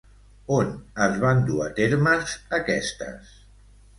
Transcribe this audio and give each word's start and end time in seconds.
On 0.53 0.71
es 1.07 1.19
van 1.25 1.43
dur 1.51 1.59
a 1.67 1.69
termes 1.81 2.35
aquestes? 2.61 3.37